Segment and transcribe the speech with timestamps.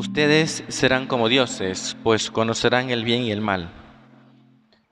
[0.00, 3.68] Ustedes serán como dioses, pues conocerán el bien y el mal.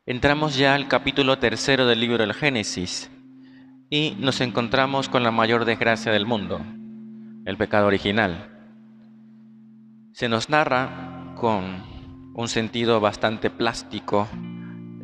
[0.04, 3.10] Entramos ya al capítulo tercero del libro del Génesis
[3.88, 6.60] y nos encontramos con la mayor desgracia del mundo,
[7.46, 8.50] el pecado original.
[10.12, 11.84] Se nos narra con
[12.34, 14.28] un sentido bastante plástico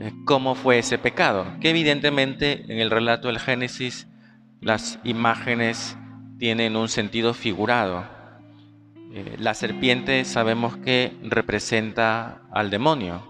[0.00, 4.06] eh, cómo fue ese pecado, que evidentemente en el relato del Génesis
[4.60, 5.96] las imágenes
[6.38, 8.13] tienen un sentido figurado.
[9.16, 13.22] Eh, la serpiente sabemos que representa al demonio.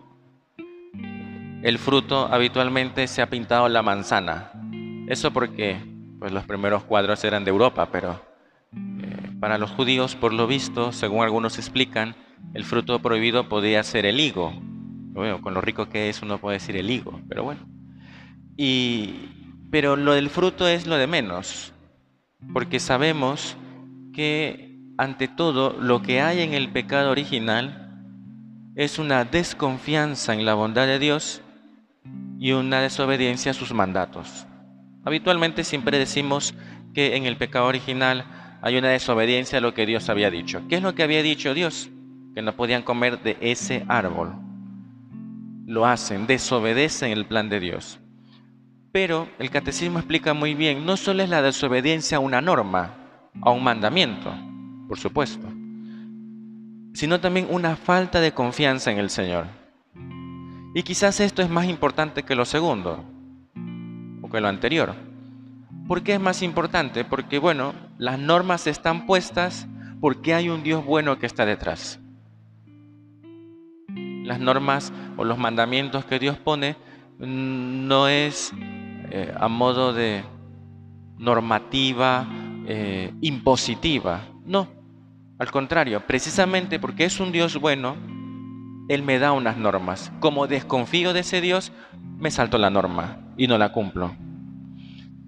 [1.62, 4.50] El fruto habitualmente se ha pintado la manzana.
[5.08, 5.76] Eso porque
[6.18, 8.18] pues, los primeros cuadros eran de Europa, pero
[8.72, 12.16] eh, para los judíos, por lo visto, según algunos explican,
[12.54, 14.54] el fruto prohibido podía ser el higo.
[14.58, 17.60] Bueno, con lo rico que es uno puede decir el higo, pero bueno.
[18.56, 21.74] Y, pero lo del fruto es lo de menos,
[22.54, 23.58] porque sabemos
[24.14, 28.02] que ante todo lo que hay en el pecado original
[28.76, 31.42] es una desconfianza en la bondad de Dios
[32.38, 34.46] y una desobediencia a sus mandatos.
[35.04, 36.54] Habitualmente siempre decimos
[36.92, 38.24] que en el pecado original
[38.62, 40.62] hay una desobediencia a lo que Dios había dicho.
[40.68, 41.90] ¿Qué es lo que había dicho Dios?
[42.34, 44.34] Que no podían comer de ese árbol.
[45.66, 48.00] Lo hacen, desobedecen el plan de Dios.
[48.92, 52.94] Pero el catecismo explica muy bien, no solo es la desobediencia a una norma,
[53.42, 54.32] a un mandamiento,
[54.88, 55.46] por supuesto,
[56.92, 59.46] sino también una falta de confianza en el Señor.
[60.74, 63.04] Y quizás esto es más importante que lo segundo,
[64.22, 64.94] o que lo anterior.
[65.86, 67.04] ¿Por qué es más importante?
[67.04, 69.68] Porque, bueno, las normas están puestas
[70.00, 72.00] porque hay un Dios bueno que está detrás.
[73.88, 76.76] Las normas o los mandamientos que Dios pone
[77.18, 78.52] mm, no es
[79.10, 80.24] eh, a modo de
[81.18, 82.26] normativa
[82.66, 84.22] eh, impositiva.
[84.44, 84.68] No,
[85.38, 87.96] al contrario, precisamente porque es un Dios bueno,
[88.88, 90.12] Él me da unas normas.
[90.20, 91.72] Como desconfío de ese Dios,
[92.18, 94.14] me salto la norma y no la cumplo.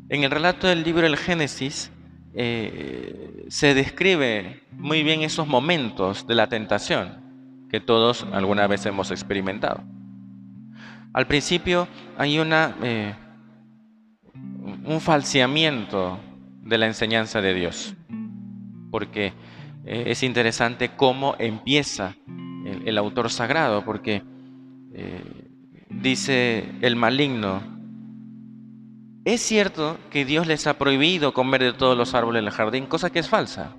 [0.09, 1.91] En el relato del libro del Génesis
[2.35, 9.11] eh, se describe muy bien esos momentos de la tentación que todos alguna vez hemos
[9.11, 9.83] experimentado.
[11.13, 11.89] Al principio
[12.19, 12.77] hay una
[14.85, 16.19] un falseamiento
[16.63, 17.95] de la enseñanza de Dios,
[18.91, 19.33] porque
[19.85, 22.17] eh, es interesante cómo empieza
[22.85, 24.23] el, autor sagrado, porque
[24.93, 25.23] eh,
[25.89, 27.63] dice el maligno,
[29.25, 33.11] es cierto que Dios les ha prohibido comer de todos los árboles del jardín, cosa
[33.11, 33.73] que es falsa,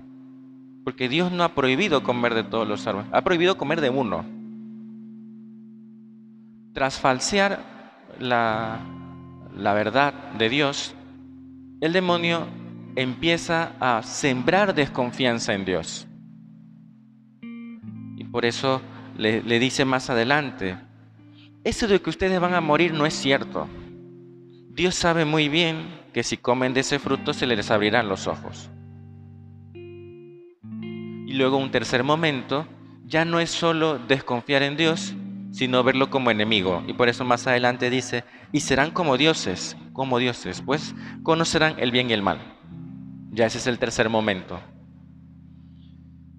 [0.84, 4.24] porque Dios no ha prohibido comer de todos los árboles, ha prohibido comer de uno.
[6.72, 7.62] Tras falsear
[8.18, 8.80] la,
[9.56, 10.94] la verdad de Dios,
[11.80, 12.46] el demonio
[12.98, 16.08] empieza a sembrar desconfianza en Dios.
[17.40, 18.82] Y por eso
[19.16, 20.76] le, dice más adelante,
[21.62, 23.68] eso de que ustedes van a morir no es cierto.
[24.70, 28.68] Dios sabe muy bien que si comen de ese fruto se les abrirán los ojos.
[29.84, 32.66] Y luego un tercer momento,
[33.04, 35.14] ya no es solo desconfiar en Dios,
[35.52, 36.82] sino verlo como enemigo.
[36.88, 41.92] Y por eso más adelante dice, y serán como dioses, como dioses, pues conocerán el
[41.92, 42.57] bien y el mal.
[43.30, 44.60] Ya ese es el tercer momento.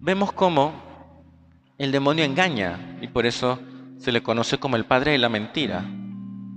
[0.02, 0.74] Vemos cómo
[1.78, 3.60] el demonio engaña y por eso
[3.98, 5.86] se le conoce como el padre de la mentira.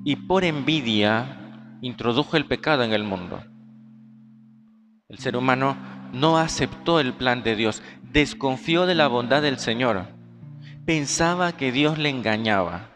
[0.05, 3.43] Y por envidia introdujo el pecado en el mundo.
[5.09, 5.77] El ser humano
[6.13, 7.83] no aceptó el plan de Dios,
[8.13, 10.07] desconfió de la bondad del Señor,
[10.85, 12.91] pensaba que Dios le engañaba.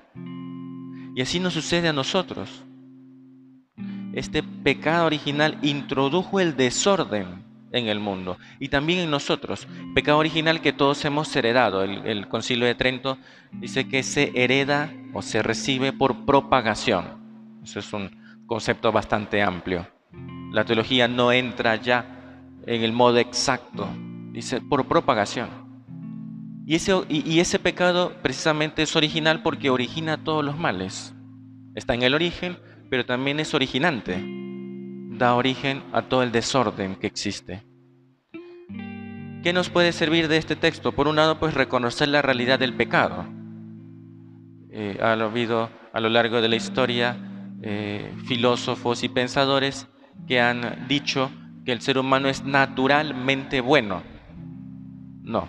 [1.15, 2.66] Y así nos sucede a nosotros
[4.17, 9.69] este pecado original introdujo el desorden en el mundo y también en nosotros.
[9.95, 11.83] Pecado original que todos hemos heredado.
[11.85, 13.19] El, Concilio de Trento
[13.53, 17.05] dice que se hereda o se recibe por propagación.
[17.63, 18.11] Eso es un
[18.47, 19.87] concepto bastante amplio.
[20.51, 23.87] La teología no entra ya en el modo exacto,
[24.33, 25.51] dice por propagación.
[26.67, 31.15] Y ese, y ese pecado precisamente es original porque origina todos los males.
[31.75, 32.57] Está en el origen,
[32.91, 34.23] pero también es originante,
[35.19, 37.63] da origen a todo el desorden que existe.
[39.43, 40.93] ¿Qué nos puede servir de este texto?
[40.93, 43.27] Por un lado, pues reconocer la realidad del pecado.
[44.71, 47.17] Eh, ha habido a lo largo de la historia
[47.63, 49.89] eh, filósofos y pensadores
[50.27, 51.31] que han dicho
[51.65, 54.03] que el ser humano es naturalmente bueno.
[55.23, 55.49] No,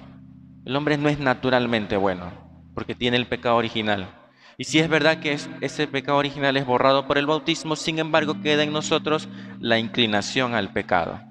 [0.66, 2.32] el hombre no es naturalmente bueno,
[2.74, 4.17] porque tiene el pecado original.
[4.60, 8.42] Y si es verdad que ese pecado original es borrado por el bautismo, sin embargo
[8.42, 11.22] queda en nosotros la inclinación al pecado,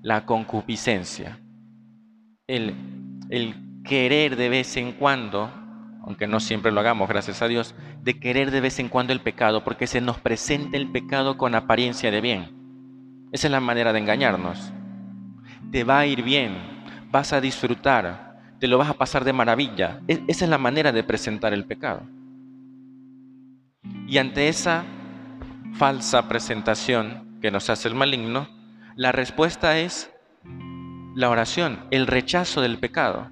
[0.00, 1.38] la concupiscencia,
[2.46, 2.74] el,
[3.84, 5.50] querer de vez en cuando,
[6.06, 9.20] aunque no siempre lo hagamos, gracias a Dios, de querer de vez en cuando el
[9.20, 13.28] pecado, porque se nos presenta el pecado con apariencia de bien.
[13.30, 14.72] Esa es la manera de engañarnos.
[15.70, 16.56] Te va a ir bien,
[17.10, 20.00] vas a disfrutar, te lo vas a pasar de maravilla.
[20.08, 22.02] E, esa es la manera de presentar el pecado.
[24.10, 24.84] Y ante esa
[25.74, 28.48] falsa presentación que nos hace el maligno,
[28.96, 30.10] la respuesta es
[31.14, 33.30] la oración, el rechazo del pecado.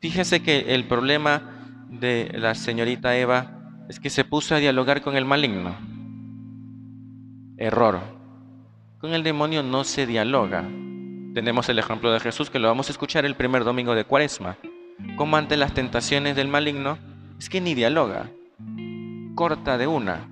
[0.00, 1.42] Fíjese que el problema
[1.90, 5.76] de la señorita Eva es que se puso a dialogar con el maligno.
[7.58, 8.00] Error.
[9.00, 10.62] Con el demonio no se dialoga.
[11.34, 14.56] Tenemos el ejemplo de Jesús que lo vamos a escuchar el primer domingo de Cuaresma.
[15.16, 16.96] Como ante las tentaciones del maligno,
[17.38, 18.30] es que ni dialoga.
[19.38, 20.28] Corta de una.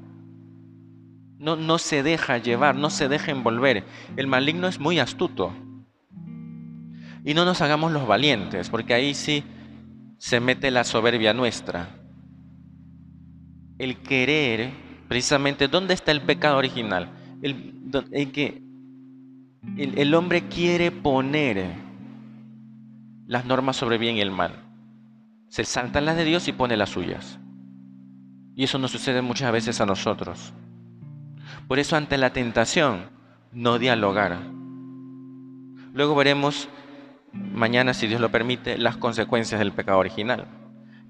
[1.38, 3.84] No, no se deja llevar, no se deja envolver.
[4.16, 5.54] El maligno es muy astuto.
[7.24, 9.44] Y no nos hagamos los valientes, porque ahí sí
[10.18, 11.88] se mete la soberbia nuestra.
[13.78, 14.72] El querer,
[15.06, 17.08] precisamente, ¿dónde está el pecado original?
[17.42, 18.60] El, que
[19.76, 21.76] el, el hombre quiere poner
[23.28, 24.64] las normas sobre bien y el mal.
[25.48, 27.38] Se saltan las de Dios y pone las suyas.
[28.56, 30.54] Y eso nos sucede muchas veces a nosotros.
[31.68, 33.10] Por eso ante la tentación,
[33.52, 34.38] no dialogar.
[35.92, 36.68] Luego veremos
[37.32, 40.46] mañana, si Dios lo permite, las consecuencias del pecado original.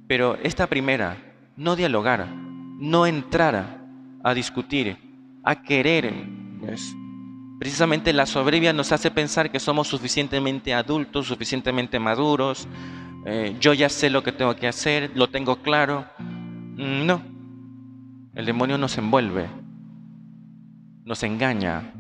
[0.09, 1.17] Pero esta primera,
[1.57, 3.81] no dialogar, no entrar
[4.25, 4.97] a discutir,
[5.45, 6.13] a querer.
[7.61, 12.67] precisamente la soberbia nos hace pensar que somos suficientemente adultos, suficientemente maduros,
[13.25, 16.07] eh, yo ya sé lo que tengo que hacer, lo tengo claro.
[16.19, 17.36] Mm, no,
[18.37, 19.49] el demonio nos envuelve,
[21.05, 21.93] nos engaña,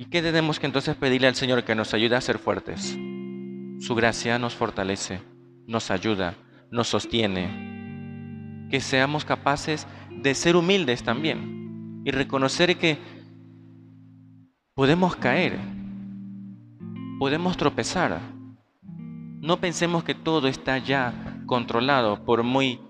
[0.00, 2.98] ¿Y qué tenemos que entonces pedirle al Señor que nos ayude a ser fuertes?
[3.80, 5.20] Su gracia nos fortalece,
[5.66, 6.36] nos ayuda,
[6.70, 8.68] nos sostiene.
[8.70, 12.96] Que seamos capaces de ser humildes también y reconocer que
[14.72, 15.58] podemos caer,
[17.18, 18.22] podemos tropezar.
[19.42, 22.80] No pensemos que todo está ya controlado, por muy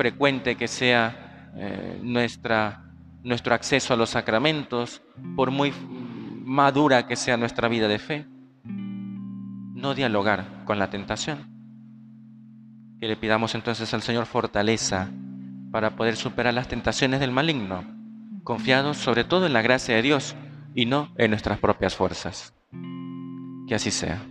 [0.00, 2.84] frecuente que sea eh, nuestra,
[3.22, 5.02] nuestro acceso a los sacramentos,
[5.36, 5.74] por muy
[6.42, 8.26] madura que sea nuestra vida de fe,
[8.64, 11.50] no dialogar con la tentación.
[12.98, 15.10] Que le pidamos entonces al Señor fortaleza
[15.70, 17.84] para poder superar las tentaciones del maligno,
[18.42, 20.34] confiados sobre todo en la gracia de Dios
[20.74, 22.54] y no en nuestras propias fuerzas.
[23.68, 24.22] Que así sea.